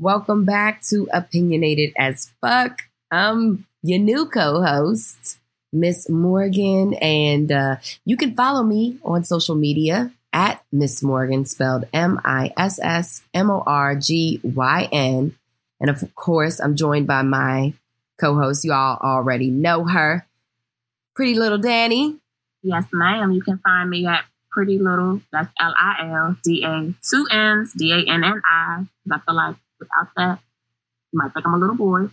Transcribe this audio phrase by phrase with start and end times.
[0.00, 2.82] Welcome back to Opinionated as Fuck.
[3.10, 5.40] I'm your new co host,
[5.72, 11.86] Miss Morgan, and uh, you can follow me on social media at Miss Morgan, spelled
[11.92, 15.34] M I S S M O R G Y N.
[15.80, 17.74] And of course, I'm joined by my
[18.20, 18.64] co host.
[18.64, 20.28] You all already know her,
[21.16, 22.18] Pretty Little Danny.
[22.62, 23.32] Yes, ma'am.
[23.32, 27.72] You can find me at Pretty Little, that's L I L D A, two N's,
[27.72, 28.86] D A N N I.
[29.10, 30.38] I feel like without that,
[31.12, 32.08] you might think I'm a little boy.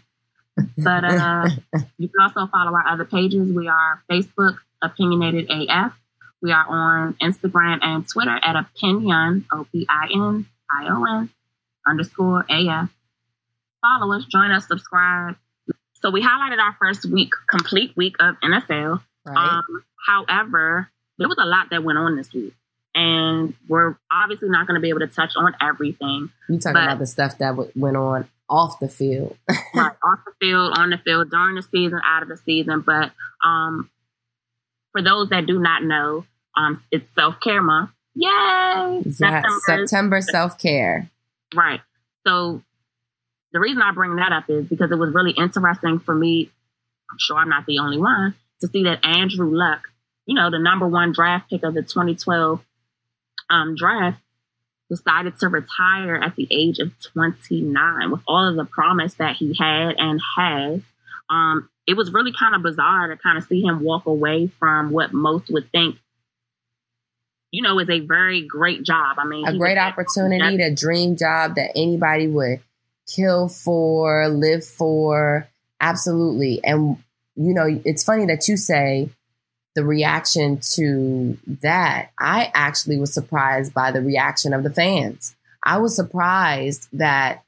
[0.78, 1.50] But uh,
[1.98, 3.52] you can also follow our other pages.
[3.52, 5.94] We are Facebook, Opinionated AF.
[6.42, 11.30] We are on Instagram and Twitter at Opinion, O P I N I O N
[11.88, 12.90] underscore AF.
[13.82, 15.36] Follow us, join us, subscribe.
[15.94, 19.02] So we highlighted our first week, complete week of NFL.
[19.26, 19.38] Right.
[19.38, 22.54] Um, however, there was a lot that went on this week.
[22.96, 26.30] And we're obviously not going to be able to touch on everything.
[26.50, 29.36] you talking about the stuff that w- went on off the field.
[29.76, 32.82] right, off the field, on the field, during the season, out of the season.
[32.82, 33.12] But
[33.44, 33.90] um,
[34.94, 37.90] for those that do not know, um, it's self care month.
[38.16, 38.30] Yay!
[38.30, 41.10] yeah, September September self care.
[41.54, 41.82] Right.
[42.26, 42.62] So
[43.52, 46.50] the reason I bring that up is because it was really interesting for me.
[47.12, 49.82] I'm sure I'm not the only one to see that Andrew Luck,
[50.26, 52.62] you know, the number one draft pick of the 2012
[53.50, 54.20] um, draft,
[54.90, 59.56] decided to retire at the age of 29 with all of the promise that he
[59.60, 60.82] had and has.
[61.30, 64.92] Um, it was really kind of bizarre to kind of see him walk away from
[64.92, 65.98] what most would think,
[67.52, 69.18] you know, is a very great job.
[69.20, 72.62] I mean, A great opportunity, the dream job that anybody would
[73.14, 75.48] kill for, live for.
[75.80, 76.60] Absolutely.
[76.64, 76.98] And,
[77.36, 79.10] you know, it's funny that you say
[79.76, 82.12] the reaction to that.
[82.18, 85.36] I actually was surprised by the reaction of the fans.
[85.64, 87.44] I was surprised that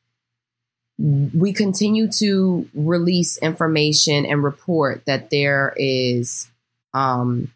[1.00, 6.50] we continue to release information and report that there is
[6.94, 7.52] um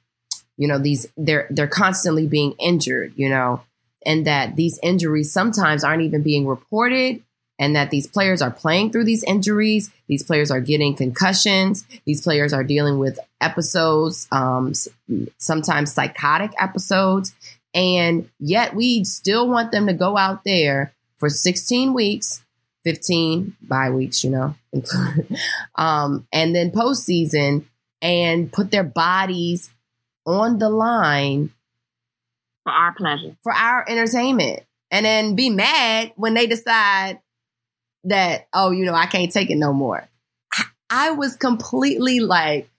[0.58, 3.62] you know these they're they're constantly being injured you know
[4.06, 7.24] and that these injuries sometimes aren't even being reported
[7.62, 12.22] and that these players are playing through these injuries these players are getting concussions these
[12.22, 14.74] players are dealing with episodes um
[15.38, 17.34] sometimes psychotic episodes
[17.74, 22.44] and yet we still want them to go out there for 16 weeks
[22.84, 24.56] 15 bye weeks, you know,
[25.76, 27.66] um, and then postseason
[28.02, 29.70] and put their bodies
[30.26, 31.52] on the line
[32.64, 33.36] for our pleasure.
[33.44, 37.20] for our entertainment and then be mad when they decide
[38.04, 40.08] that, oh, you know, I can't take it no more.
[40.54, 42.70] I, I was completely like,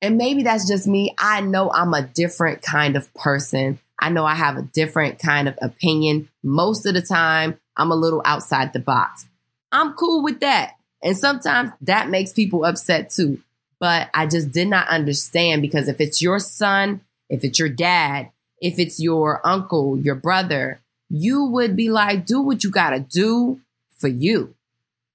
[0.00, 1.14] and maybe that's just me.
[1.18, 3.78] I know I'm a different kind of person.
[4.00, 6.28] I know I have a different kind of opinion.
[6.42, 9.26] Most of the time, I'm a little outside the box.
[9.70, 10.72] I'm cool with that.
[11.02, 13.40] And sometimes that makes people upset too.
[13.78, 18.30] But I just did not understand because if it's your son, if it's your dad,
[18.60, 23.60] if it's your uncle, your brother, you would be like, do what you gotta do
[23.98, 24.54] for you.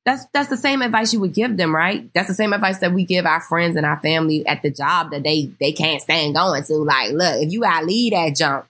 [0.08, 2.10] That's that's the same advice you would give them, right?
[2.14, 5.12] That's the same advice that we give our friends and our family at the job
[5.12, 6.76] that they they can't stand going to.
[6.78, 8.68] Like, look, if you gotta leave that junk,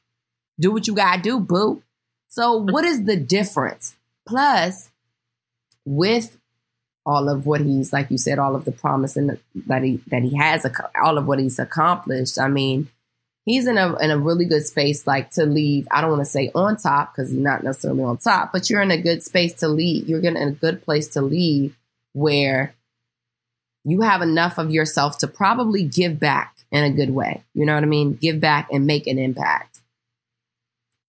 [0.59, 1.84] do what you gotta do, boo.
[2.28, 3.96] So what is the difference?
[4.28, 4.90] Plus,
[5.86, 6.36] with
[7.06, 9.38] all of what he's like you said, all of the promise and
[9.68, 10.66] that he that he has,
[11.00, 12.40] all of what he's accomplished.
[12.40, 12.90] I mean,
[13.47, 15.88] he's in a in a really good space, like to leave.
[15.90, 18.81] I don't want to say on top because he's not necessarily on top, but you're
[18.81, 20.08] in a good space to leave.
[20.08, 21.75] You're in a good place to leave
[22.13, 22.75] where
[23.84, 27.44] you have enough of yourself to probably give back in a good way.
[27.53, 28.13] You know what I mean?
[28.13, 29.79] Give back and make an impact.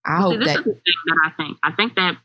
[0.07, 1.59] I See, hope this that is the thing that I think.
[1.63, 2.17] I think that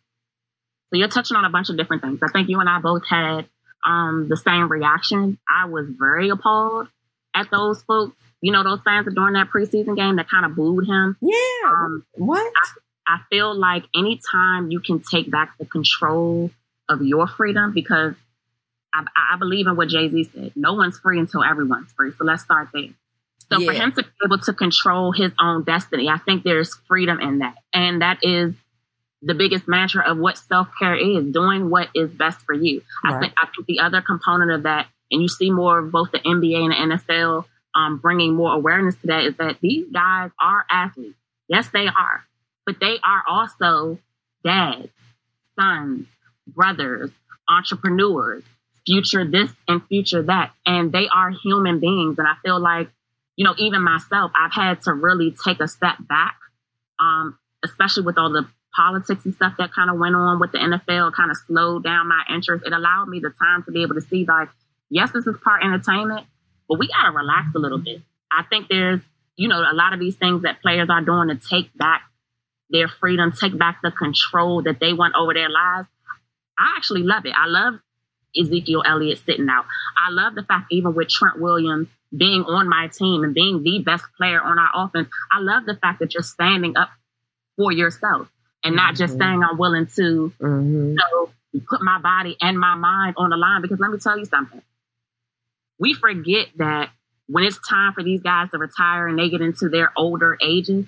[0.90, 2.20] so you're touching on a bunch of different things.
[2.22, 3.48] I think you and I both had
[3.84, 5.40] um, the same reaction.
[5.50, 6.88] I was very appalled
[7.36, 8.20] at those folks.
[8.44, 11.16] You know, those fans that during that preseason game that kind of booed him.
[11.22, 11.70] yeah.
[11.72, 12.54] Um, what?
[13.08, 16.52] I feel like anytime you can take back the control
[16.90, 18.16] of your freedom, because
[18.94, 22.12] I, I believe in what Jay Z said no one's free until everyone's free.
[22.18, 22.90] So let's start there.
[23.50, 27.22] So for him to be able to control his own destiny, I think there's freedom
[27.22, 27.56] in that.
[27.74, 28.54] And that is
[29.22, 32.82] the biggest mantra of what self care is doing what is best for you.
[33.06, 36.12] I think I think the other component of that, and you see more of both
[36.12, 40.32] the NBA and the NFL um, bringing more awareness to that, is that these guys
[40.40, 41.16] are athletes.
[41.48, 42.24] Yes, they are,
[42.66, 44.00] but they are also
[44.44, 44.90] dads,
[45.60, 46.08] sons,
[46.48, 47.12] brothers,
[47.48, 48.44] entrepreneurs,
[48.86, 52.18] future this and future that, and they are human beings.
[52.20, 52.90] And I feel like,
[53.36, 56.38] you know, even myself, I've had to really take a step back,
[57.00, 60.58] um, especially with all the politics and stuff that kind of went on with the
[60.58, 62.66] NFL kind of slowed down my interest.
[62.66, 64.50] It allowed me the time to be able to see like,
[64.90, 66.26] yes, this is part entertainment,
[66.68, 68.02] but we got to relax a little bit.
[68.32, 69.02] I think there's,
[69.36, 72.02] you know, a lot of these things that players are doing to take back
[72.70, 75.88] their freedom, take back the control that they want over their lives.
[76.58, 77.34] I actually love it.
[77.36, 77.76] I love
[78.40, 79.66] Ezekiel Elliott sitting out.
[79.98, 83.80] I love the fact, even with Trent Williams being on my team and being the
[83.80, 86.90] best player on our offense, I love the fact that you're standing up
[87.58, 88.28] for yourself
[88.64, 89.22] and not just mm-hmm.
[89.22, 90.90] saying I'm willing to mm-hmm.
[90.90, 91.30] you know,
[91.70, 93.62] put my body and my mind on the line.
[93.62, 94.62] Because let me tell you something.
[95.84, 96.92] We forget that
[97.28, 100.86] when it's time for these guys to retire and they get into their older ages,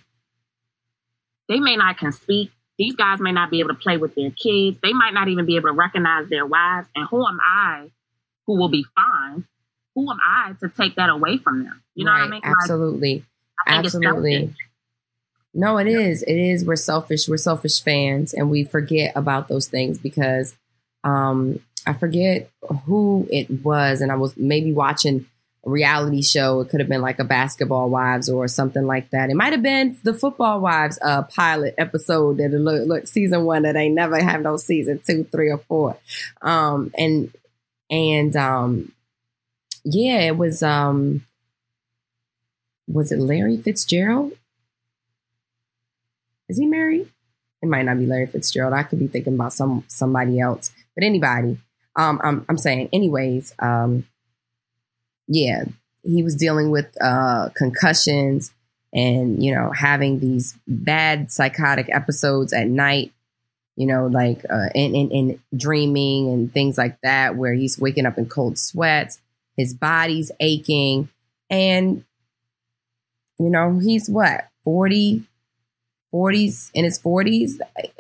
[1.50, 2.52] they may not can speak.
[2.80, 4.78] These guys may not be able to play with their kids.
[4.82, 6.88] They might not even be able to recognize their wives.
[6.96, 7.92] And who am I,
[8.48, 9.44] who will be fine?
[9.96, 11.84] Who am I to take that away from them?
[11.96, 12.42] You know right, what I mean?
[12.46, 13.26] Absolutely.
[13.68, 14.56] Like, absolutely.
[15.54, 16.24] No, it is.
[16.24, 16.64] It is.
[16.64, 17.28] We're selfish.
[17.28, 20.56] We're selfish fans, and we forget about those things because
[21.04, 22.50] um, I forget
[22.86, 25.26] who it was, and I was maybe watching
[25.66, 26.62] a reality show.
[26.62, 29.30] It could have been like a Basketball Wives or something like that.
[29.30, 33.64] It might have been the Football Wives uh, pilot episode that look, look season one
[33.64, 35.98] that ain't never have no season two, three, or four.
[36.42, 37.32] Um, and
[37.90, 38.92] and um,
[39.84, 41.26] yeah, it was um,
[42.88, 44.34] was it Larry Fitzgerald?
[46.48, 47.12] Is he married?
[47.62, 48.74] It might not be Larry Fitzgerald.
[48.74, 51.60] I could be thinking about some somebody else, but anybody.
[51.96, 53.54] Um, I'm I'm saying, anyways.
[53.60, 54.06] Um,
[55.28, 55.66] yeah,
[56.04, 58.52] he was dealing with uh, concussions
[58.94, 63.12] and you know having these bad psychotic episodes at night.
[63.76, 68.26] You know, like uh, and dreaming and things like that, where he's waking up in
[68.28, 69.20] cold sweats,
[69.58, 71.10] his body's aching,
[71.50, 72.06] and
[73.38, 75.26] you know he's what forty
[76.16, 77.60] 40s in his 40s.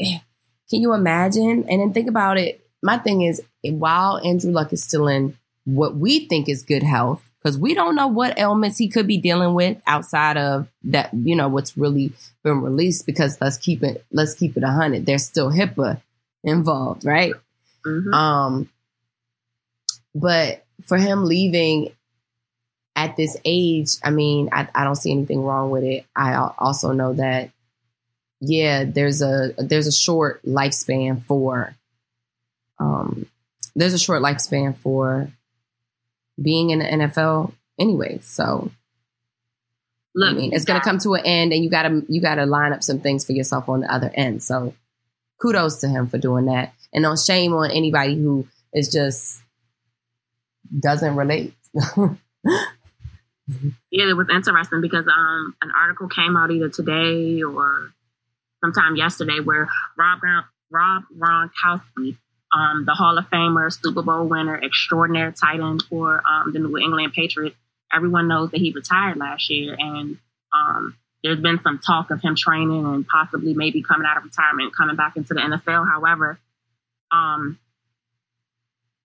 [0.69, 1.65] Can you imagine?
[1.69, 2.65] And then think about it.
[2.81, 3.41] My thing is,
[3.71, 7.95] while Andrew Luck is still in what we think is good health, because we don't
[7.95, 12.11] know what ailments he could be dealing with outside of that, you know, what's really
[12.43, 13.05] been released.
[13.05, 15.05] Because let's keep it, let's keep it a hundred.
[15.05, 16.01] There's still HIPAA
[16.43, 17.33] involved, right?
[17.85, 18.13] Mm-hmm.
[18.13, 18.69] Um,
[20.13, 21.91] but for him leaving
[22.95, 26.05] at this age, I mean, I, I don't see anything wrong with it.
[26.15, 27.51] I also know that
[28.41, 31.75] yeah, there's a there's a short lifespan for
[32.79, 33.25] um
[33.75, 35.29] there's a short lifespan for
[36.41, 38.19] being in the NFL anyway.
[38.21, 38.71] So
[40.15, 42.21] Look, I mean, it's going to come to an end, and you got to you
[42.21, 44.41] got to line up some things for yourself on the other end.
[44.41, 44.73] So,
[45.41, 49.41] kudos to him for doing that, and no shame on anybody who is just
[50.79, 51.53] doesn't relate.
[51.73, 52.15] yeah,
[53.91, 57.91] it was interesting because um, an article came out either today or
[58.63, 59.67] sometime yesterday where
[59.97, 60.19] Rob
[60.71, 62.17] Rob Gronkowski,
[62.55, 66.77] um, the Hall of Famer, Super Bowl winner, extraordinary tight end for um, the New
[66.77, 67.55] England Patriots.
[67.93, 70.17] Everyone knows that he retired last year, and
[70.53, 74.75] um, there's been some talk of him training and possibly maybe coming out of retirement,
[74.75, 75.85] coming back into the NFL.
[75.87, 76.39] However,
[77.11, 77.59] um,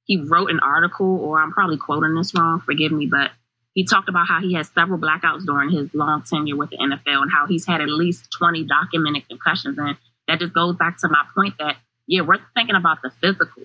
[0.04, 3.32] he wrote an article, or I'm probably quoting this wrong, forgive me, but
[3.74, 7.22] he talked about how he has several blackouts during his long tenure with the NFL
[7.22, 9.78] and how he's had at least 20 documented concussions.
[9.78, 9.96] And
[10.28, 11.76] that just goes back to my point that,
[12.10, 13.62] yeah, we're thinking about the physical.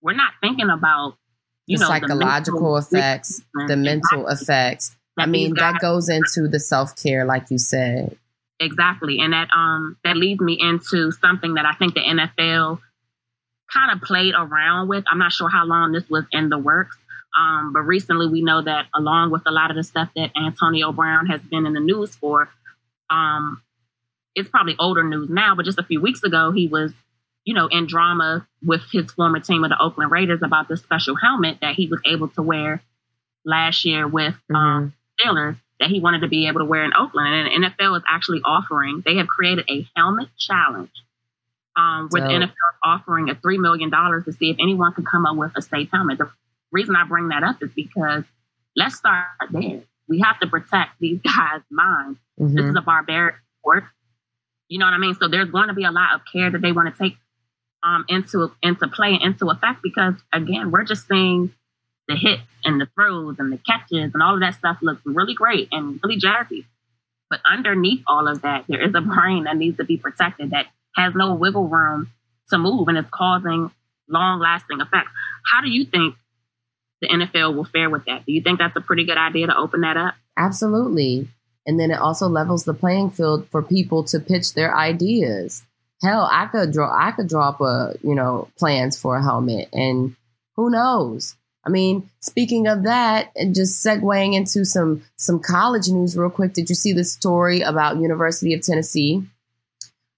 [0.00, 1.16] We're not thinking about,
[1.66, 4.42] you the know, psychological the effects, the mental exactly.
[4.42, 4.96] effects.
[5.16, 8.16] That I mean, that goes into the self care, like you said.
[8.58, 9.18] Exactly.
[9.18, 12.78] And that um that leads me into something that I think the NFL
[13.72, 15.04] kind of played around with.
[15.10, 16.96] I'm not sure how long this was in the works,
[17.38, 20.92] um, but recently, we know that along with a lot of the stuff that Antonio
[20.92, 22.50] Brown has been in the news for,
[23.10, 23.62] um,
[24.34, 26.92] it's probably older news now, but just a few weeks ago, he was,
[27.44, 31.16] you know, in drama with his former team of the Oakland Raiders about this special
[31.16, 32.82] helmet that he was able to wear
[33.44, 34.56] last year with mm-hmm.
[34.56, 37.34] um, Steelers that he wanted to be able to wear in Oakland.
[37.34, 40.92] And the NFL is actually offering, they have created a helmet challenge
[41.76, 42.52] um, with so, NFL
[42.84, 46.18] offering a $3 million to see if anyone can come up with a safe helmet.
[46.18, 46.30] The
[46.70, 48.24] reason I bring that up is because
[48.76, 49.82] let's start there.
[50.08, 52.18] We have to protect these guys' minds.
[52.38, 52.54] Mm-hmm.
[52.54, 53.84] This is a barbaric sport.
[54.68, 55.16] You know what I mean?
[55.20, 57.16] So there's going to be a lot of care that they want to take
[57.82, 61.52] um, into into play and into effect because again, we're just seeing
[62.08, 65.34] the hits and the throws and the catches and all of that stuff looks really
[65.34, 66.64] great and really jazzy.
[67.30, 70.66] But underneath all of that, there is a brain that needs to be protected that
[70.96, 72.10] has no wiggle room
[72.50, 73.70] to move and is causing
[74.08, 75.10] long lasting effects.
[75.50, 76.16] How do you think
[77.02, 78.24] the NFL will fare with that.
[78.24, 80.14] Do you think that's a pretty good idea to open that up?
[80.38, 81.28] Absolutely.
[81.66, 85.64] And then it also levels the playing field for people to pitch their ideas.
[86.02, 89.68] Hell, I could draw I could draw up a, you know, plans for a helmet
[89.72, 90.16] and
[90.56, 91.36] who knows?
[91.64, 96.52] I mean, speaking of that, and just segueing into some some college news real quick,
[96.54, 99.22] did you see the story about University of Tennessee?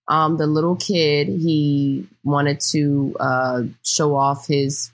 [0.08, 4.90] Um, the little kid, he wanted to uh, show off his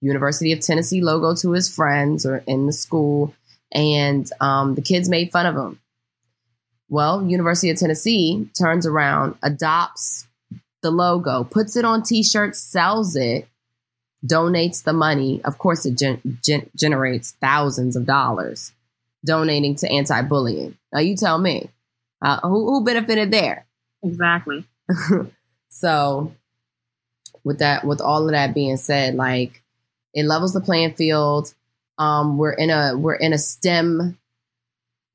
[0.00, 3.34] University of Tennessee logo to his friends or in the school,
[3.72, 5.80] and um, the kids made fun of him.
[6.88, 10.27] Well, University of Tennessee turns around, adopts
[10.82, 13.48] the logo, puts it on T-shirts, sells it,
[14.24, 15.40] donates the money.
[15.44, 18.72] Of course, it gen- gen- generates thousands of dollars
[19.24, 20.76] donating to anti-bullying.
[20.92, 21.70] Now, you tell me,
[22.22, 23.66] uh, who, who benefited there?
[24.02, 24.64] Exactly.
[25.68, 26.34] so,
[27.44, 29.62] with that, with all of that being said, like
[30.14, 31.54] it levels the playing field.
[31.96, 34.17] Um, we're in a we're in a STEM.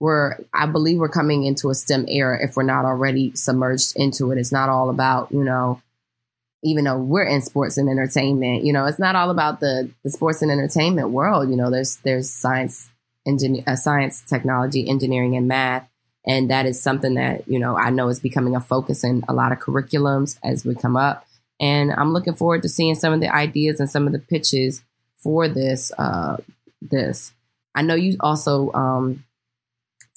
[0.04, 4.32] We're I believe we're coming into a STEM era if we're not already submerged into
[4.32, 4.38] it.
[4.38, 5.82] It's not all about you know
[6.62, 10.10] even though we're in sports and entertainment, you know, it's not all about the, the
[10.10, 11.50] sports and entertainment world.
[11.50, 12.90] You know, there's there's science,
[13.26, 15.88] engineer, uh, science, technology, engineering, and math,
[16.28, 19.34] and that is something that you know I know is becoming a focus in a
[19.34, 21.26] lot of curriculums as we come up.
[21.62, 24.84] And I'm looking forward to seeing some of the ideas and some of the pitches
[25.18, 25.94] for this.
[25.98, 26.38] Uh,
[26.82, 27.32] this,
[27.74, 29.24] I know you also um,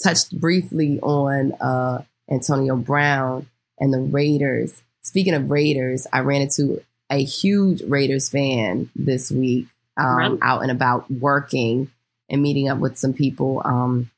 [0.02, 3.46] touched briefly on uh, Antonio Brown
[3.78, 9.68] and the Raiders speaking of Raiders, I ran into a huge Raiders fan this week
[9.96, 10.38] um, right.
[10.42, 11.90] out and about working
[12.28, 14.10] and meeting up with some people um,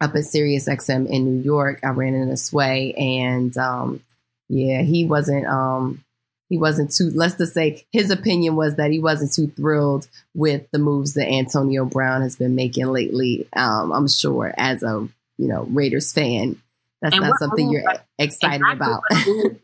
[0.00, 1.80] up at Sirius XM in New York.
[1.84, 4.00] I ran into Sway and um,
[4.48, 6.02] yeah, he wasn't um,
[6.48, 10.70] he wasn't too let's just say his opinion was that he wasn't too thrilled with
[10.70, 13.48] the moves that Antonio Brown has been making lately.
[13.54, 15.08] Um, I'm sure as a
[15.38, 16.60] you know Raiders fan,
[17.00, 17.82] that's and not something you're
[18.18, 19.02] excited exactly about.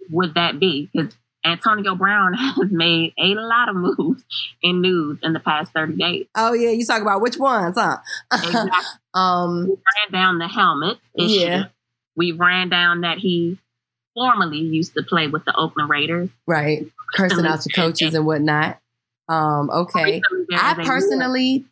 [0.11, 0.89] would that be?
[0.93, 4.23] Because Antonio Brown has made a lot of moves
[4.63, 6.27] in news in the past 30 days.
[6.35, 7.99] Oh yeah, you talk about which ones, huh?
[8.33, 8.71] exactly.
[9.15, 11.35] um we ran down the helmet issue.
[11.35, 11.65] Yeah.
[12.17, 13.59] We ran down that he
[14.15, 16.31] formerly used to play with the Oakland Raiders.
[16.47, 16.87] Right.
[17.15, 18.79] Cursing out your coaches and whatnot.
[19.29, 20.21] Um, okay.
[20.53, 21.65] I personally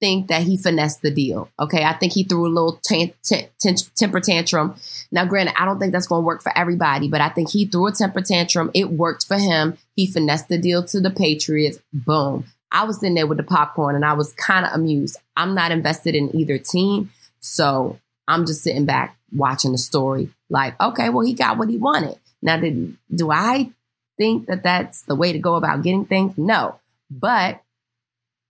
[0.00, 1.48] think that he finessed the deal.
[1.58, 4.74] Okay, I think he threw a little t- t- t- temper tantrum.
[5.10, 7.66] Now, granted, I don't think that's going to work for everybody, but I think he
[7.66, 8.70] threw a temper tantrum.
[8.74, 9.78] It worked for him.
[9.94, 11.78] He finessed the deal to the Patriots.
[11.92, 12.44] Boom.
[12.70, 15.18] I was in there with the popcorn and I was kind of amused.
[15.36, 17.10] I'm not invested in either team,
[17.40, 17.98] so
[18.28, 20.28] I'm just sitting back watching the story.
[20.48, 22.18] Like, okay, well, he got what he wanted.
[22.42, 23.70] Now, did, do I
[24.16, 26.38] think that that's the way to go about getting things?
[26.38, 26.78] No,
[27.10, 27.62] but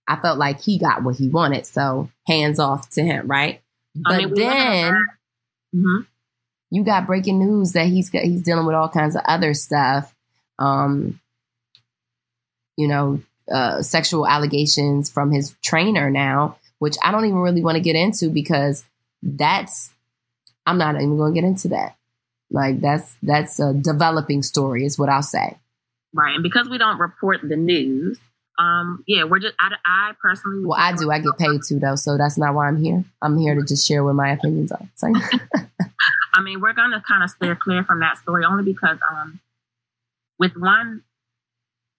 [0.07, 1.65] I felt like he got what he wanted.
[1.65, 3.61] So hands off to him, right?
[4.05, 4.93] I but mean, then
[5.75, 6.01] mm-hmm.
[6.69, 10.13] you got breaking news that he's got, he's dealing with all kinds of other stuff.
[10.59, 11.19] Um,
[12.77, 17.75] you know, uh, sexual allegations from his trainer now, which I don't even really want
[17.75, 18.85] to get into because
[19.23, 19.91] that's
[20.67, 21.95] I'm not even going to get into that.
[22.51, 25.57] Like that's that's a developing story, is what I'll say.
[26.13, 28.19] Right, and because we don't report the news,
[28.59, 30.65] um, yeah, we're just, I, I personally.
[30.65, 31.11] Well, I do.
[31.11, 31.95] I get paid too, though.
[31.95, 33.03] So that's not why I'm here.
[33.21, 34.87] I'm here to just share what my opinions are.
[34.95, 35.11] So.
[36.33, 39.39] I mean, we're going to kind of steer clear from that story only because, um,
[40.39, 41.03] with one,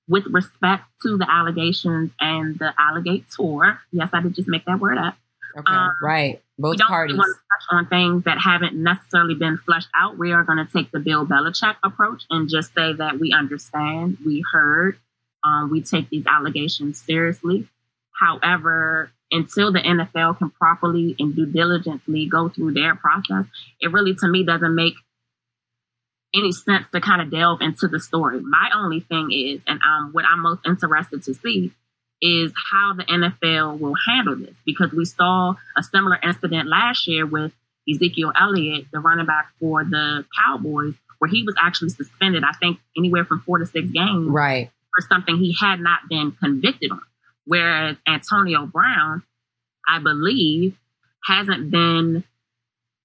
[0.09, 4.97] with respect to the allegations and the alligator, yes, I did just make that word
[4.97, 5.17] up.
[5.57, 6.41] Okay, um, right.
[6.59, 7.17] Both parties.
[7.17, 10.19] Really to touch on things that haven't necessarily been fleshed out.
[10.19, 14.19] We are going to take the Bill Belichick approach and just say that we understand,
[14.25, 14.99] we heard,
[15.45, 17.69] um, we take these allegations seriously.
[18.13, 23.45] However, until the NFL can properly and due diligently go through their process,
[23.81, 24.95] it really to me doesn't make
[26.35, 28.41] any sense to kind of delve into the story.
[28.41, 31.73] My only thing is, and um, what I'm most interested to see
[32.21, 37.25] is how the NFL will handle this because we saw a similar incident last year
[37.27, 37.53] with
[37.89, 42.79] Ezekiel Elliott, the running back for the Cowboys, where he was actually suspended, I think
[42.97, 44.29] anywhere from four to six games.
[44.29, 47.03] Right for something he had not been convicted on.
[47.45, 49.23] Whereas Antonio Brown,
[49.89, 50.77] I believe,
[51.25, 52.25] hasn't been,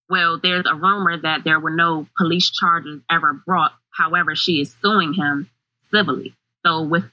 [0.10, 3.74] well, there's a rumor that there were no police charges ever brought.
[3.92, 5.50] However, she is suing him
[5.92, 6.36] civilly.
[6.66, 7.06] So with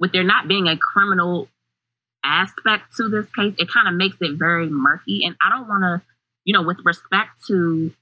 [0.00, 1.48] with there not being a criminal
[2.24, 5.24] aspect to this case, it kind of makes it very murky.
[5.24, 6.02] And I don't want to,
[6.44, 7.92] you know, with respect to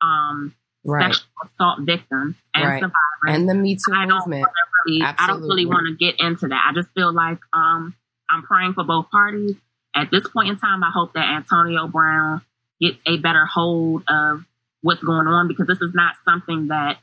[0.00, 1.12] um, right.
[1.12, 2.80] sexual assault victims and right.
[2.80, 2.94] survivors
[3.26, 4.46] and the Me Too movement.
[4.86, 6.66] Really, I don't really want to get into that.
[6.70, 7.94] I just feel like um,
[8.28, 9.56] I'm praying for both parties.
[9.96, 12.42] At this point in time, I hope that Antonio Brown
[12.80, 14.44] gets a better hold of
[14.82, 16.98] what's going on because this is not something that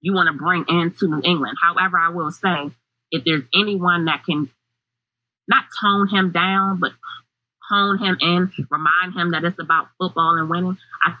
[0.00, 1.56] you want to bring into New England.
[1.62, 2.72] However, I will say
[3.12, 4.50] if there's anyone that can
[5.46, 6.92] not tone him down, but
[7.68, 11.14] hone him in, remind him that it's about football and winning, I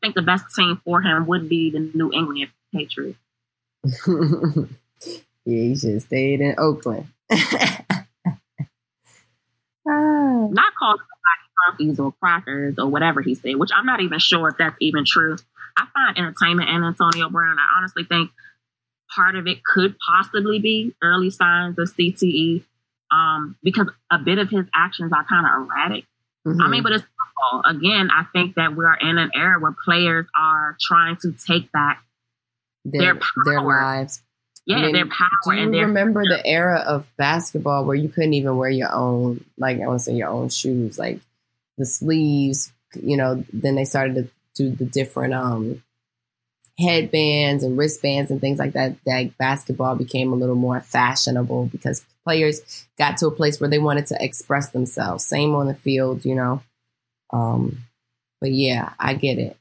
[0.00, 3.18] think the best team for him would be the New England Patriots.
[4.06, 4.64] yeah,
[5.44, 7.08] he should have stayed in Oakland.
[7.30, 8.04] ah.
[9.86, 11.00] Not called
[11.70, 15.04] Conkies or crackers or whatever he said, which I'm not even sure if that's even
[15.06, 15.36] true.
[15.76, 17.58] I find entertainment and Antonio Brown.
[17.58, 18.30] I honestly think
[19.14, 22.64] part of it could possibly be early signs of CTE
[23.10, 26.04] um, because a bit of his actions are kind of erratic.
[26.46, 26.62] Mm-hmm.
[26.62, 27.62] I mean, but it's football.
[27.70, 31.70] Again, I think that we are in an era where players are trying to take
[31.72, 32.02] back
[32.84, 34.22] their, their, their lives.
[34.66, 35.28] Yeah, I mean, their power.
[35.44, 38.92] Do you and their remember the era of basketball where you couldn't even wear your
[38.92, 41.20] own, like I want to say, your own shoes, like
[41.78, 42.72] the sleeves?
[42.94, 45.82] You know, then they started to do the different um
[46.78, 48.96] headbands and wristbands and things like that.
[49.04, 53.78] That basketball became a little more fashionable because players got to a place where they
[53.78, 55.26] wanted to express themselves.
[55.26, 56.62] Same on the field, you know.
[57.30, 57.78] Um,
[58.40, 59.56] but yeah, I get it.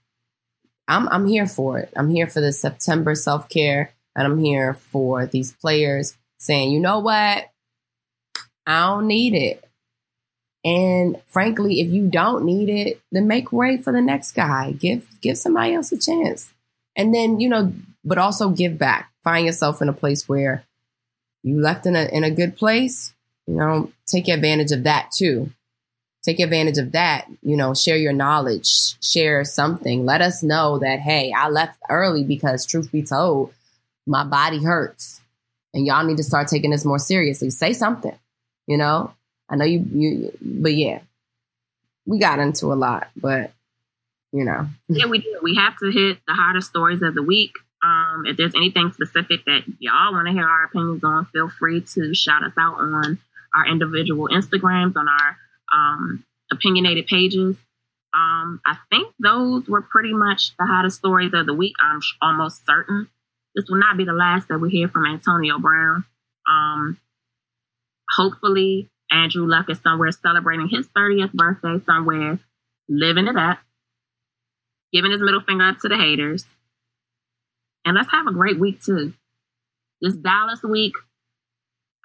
[0.88, 1.92] I'm I'm here for it.
[1.96, 6.80] I'm here for the September self care, and I'm here for these players saying, you
[6.80, 7.50] know what,
[8.66, 9.64] I don't need it.
[10.64, 14.72] And frankly, if you don't need it, then make way for the next guy.
[14.72, 16.54] Give give somebody else a chance.
[16.98, 17.72] And then, you know,
[18.04, 19.12] but also give back.
[19.24, 20.64] Find yourself in a place where
[21.44, 23.14] you left in a in a good place,
[23.46, 25.52] you know, take advantage of that too.
[26.24, 30.06] Take advantage of that, you know, share your knowledge, share something.
[30.06, 33.54] Let us know that hey, I left early because truth be told,
[34.06, 35.22] my body hurts.
[35.74, 37.50] And y'all need to start taking this more seriously.
[37.50, 38.18] Say something,
[38.66, 39.14] you know?
[39.50, 41.00] I know you you but yeah.
[42.06, 43.52] We got into a lot, but
[44.38, 44.68] you know.
[44.88, 45.40] yeah, we do.
[45.42, 47.52] We have to hit the hottest stories of the week.
[47.84, 51.82] Um, if there's anything specific that y'all want to hear our opinions on, feel free
[51.94, 53.20] to shout us out on
[53.56, 55.38] our individual Instagrams, on our
[55.74, 57.56] um, opinionated pages.
[58.14, 61.74] Um, I think those were pretty much the hottest stories of the week.
[61.80, 63.10] I'm sh- almost certain
[63.58, 66.06] this will not be the last that we hear from Antonio Brown.
[66.48, 67.00] Um,
[68.16, 72.40] hopefully, Andrew Luck is somewhere celebrating his 30th birthday, somewhere
[72.88, 73.58] living it up,
[74.94, 76.46] giving his middle finger up to the haters.
[77.86, 79.14] And let's have a great week too.
[80.02, 80.94] This Dallas week,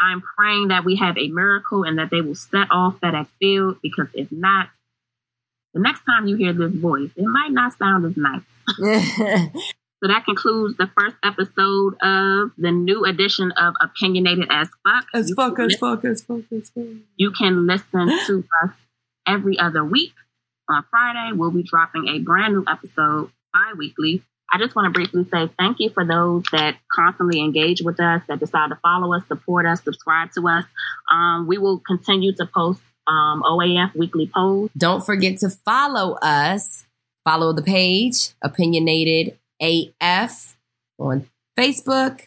[0.01, 3.79] I'm praying that we have a miracle and that they will set off FedEx Field
[3.83, 4.68] because if not,
[5.75, 8.42] the next time you hear this voice, it might not sound as nice.
[8.68, 15.07] so that concludes the first episode of the new edition of Opinionated as Fuck.
[15.14, 16.85] As fuck, as fuck, as fuck, as fuck.
[17.16, 18.71] You can listen to us
[19.27, 20.12] every other week.
[20.73, 24.91] On Friday, we'll be dropping a brand new episode bi weekly I just want to
[24.91, 29.15] briefly say thank you for those that constantly engage with us, that decide to follow
[29.15, 30.65] us, support us, subscribe to us.
[31.11, 34.71] Um, we will continue to post um, OAF weekly polls.
[34.77, 36.85] Don't forget to follow us.
[37.25, 40.57] Follow the page, Opinionated AF
[40.99, 41.27] on
[41.59, 42.27] Facebook,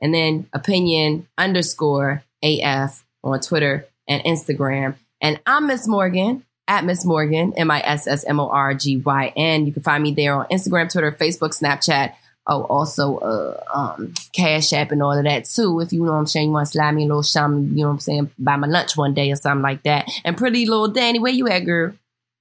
[0.00, 4.96] and then Opinion underscore AF on Twitter and Instagram.
[5.22, 8.96] And I'm Miss Morgan at Miss Morgan, M I S S M O R G
[8.96, 9.66] Y N.
[9.66, 12.14] You can find me there on Instagram, Twitter, Facebook, Snapchat.
[12.46, 15.78] Oh, also uh, um, Cash App and all of that too.
[15.80, 17.82] If you know what I'm saying, you want to slide me a little something, you
[17.82, 20.10] know what I'm saying, buy my lunch one day or something like that.
[20.24, 21.92] And pretty little Danny, where you at, girl?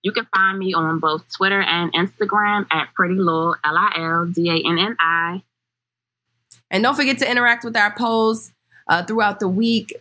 [0.02, 4.26] You can find me on both Twitter and Instagram at Pretty Lil, L I L
[4.26, 5.44] D A N N I.
[6.72, 8.54] And don't forget to interact with our polls
[8.88, 9.94] uh, throughout the week.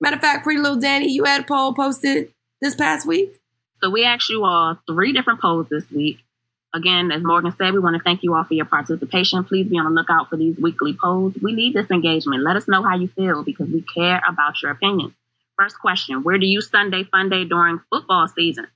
[0.00, 3.40] Matter of fact, Pretty Little Danny, you had a poll posted this past week?
[3.84, 6.16] So we asked you all three different polls this week.
[6.72, 9.44] Again, as Morgan said, we want to thank you all for your participation.
[9.44, 11.34] Please be on the lookout for these weekly polls.
[11.42, 12.42] We need this engagement.
[12.42, 15.14] Let us know how you feel because we care about your opinion.
[15.58, 18.68] First question Where do you Sunday fun day during football season?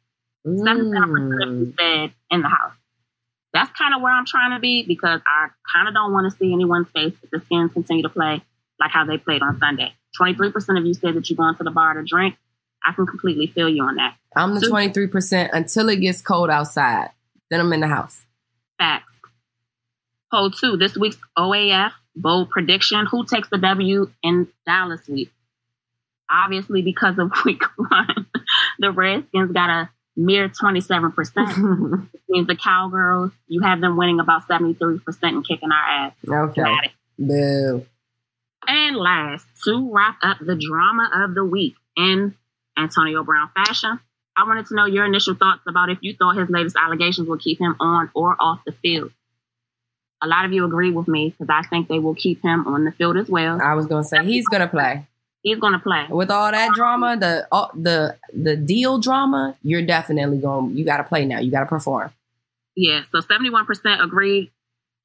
[0.47, 2.75] 77% of you said in the house.
[3.55, 6.37] That's kind of where I'm trying to be because I kind of don't want to
[6.37, 8.42] see anyone's face if the Skins continue to play
[8.79, 9.94] like how they played on Sunday.
[10.21, 12.37] 23% of you said that you're going to the bar to drink.
[12.87, 14.17] I can completely feel you on that.
[14.37, 17.11] I'm the twenty three percent until it gets cold outside.
[17.51, 18.25] Then I'm in the house.
[18.79, 19.12] Facts.
[20.31, 20.77] Poll two.
[20.77, 25.31] This week's OAF bold prediction: Who takes the W in Dallas week?
[26.31, 28.27] Obviously, because of week one,
[28.79, 32.09] the Redskins got a mere 27%.
[32.29, 36.12] Means the Cowgirls, you have them winning about 73% and kicking our ass.
[36.29, 36.93] Okay.
[37.19, 37.87] Boo.
[38.67, 42.35] And last, to wrap up the drama of the week in
[42.79, 43.99] Antonio Brown fashion,
[44.37, 47.41] I wanted to know your initial thoughts about if you thought his latest allegations would
[47.41, 49.11] keep him on or off the field.
[50.23, 52.85] A lot of you agree with me because I think they will keep him on
[52.85, 53.61] the field as well.
[53.61, 55.07] I was gonna say he's gonna play
[55.43, 56.07] He's going to play.
[56.11, 59.57] with all that drama, the all, the the deal drama.
[59.62, 60.77] You're definitely going.
[60.77, 61.38] You got to play now.
[61.38, 62.11] You got to perform.
[62.75, 63.03] Yeah.
[63.11, 64.51] So 71% agreed,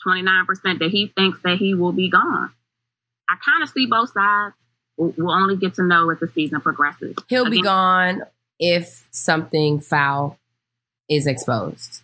[0.06, 2.52] 29% that he thinks that he will be gone.
[3.30, 4.56] I kind of see both sides.
[4.98, 7.16] We'll we'll only get to know as the season progresses.
[7.28, 8.24] He'll be gone
[8.60, 10.38] if something foul
[11.10, 12.02] is exposed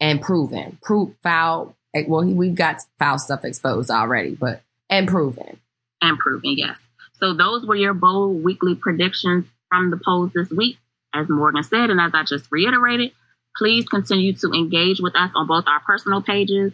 [0.00, 0.78] and proven.
[0.82, 1.74] Proof foul.
[1.94, 5.58] eh, Well, he, we've got foul stuff exposed already, but and proven.
[6.00, 6.76] and proven, yes.
[7.14, 10.78] So those were your bold weekly predictions from the polls this week.
[11.14, 13.12] As Morgan said, and as I just reiterated,
[13.56, 16.72] please continue to engage with us on both our personal pages